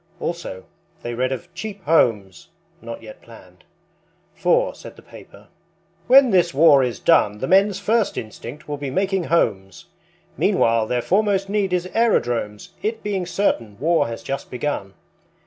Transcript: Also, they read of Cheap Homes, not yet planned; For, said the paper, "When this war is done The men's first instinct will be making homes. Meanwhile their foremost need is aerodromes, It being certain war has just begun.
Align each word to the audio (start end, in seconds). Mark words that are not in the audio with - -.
Also, 0.19 0.63
they 1.03 1.13
read 1.13 1.31
of 1.31 1.53
Cheap 1.53 1.83
Homes, 1.83 2.47
not 2.81 3.03
yet 3.03 3.21
planned; 3.21 3.63
For, 4.33 4.73
said 4.73 4.95
the 4.95 5.03
paper, 5.03 5.47
"When 6.07 6.31
this 6.31 6.55
war 6.55 6.81
is 6.83 6.99
done 6.99 7.37
The 7.37 7.47
men's 7.47 7.77
first 7.77 8.17
instinct 8.17 8.67
will 8.67 8.77
be 8.77 8.89
making 8.89 9.25
homes. 9.25 9.85
Meanwhile 10.37 10.87
their 10.87 11.03
foremost 11.03 11.49
need 11.49 11.71
is 11.71 11.85
aerodromes, 11.93 12.69
It 12.81 13.03
being 13.03 13.27
certain 13.27 13.77
war 13.79 14.07
has 14.07 14.23
just 14.23 14.49
begun. 14.49 14.95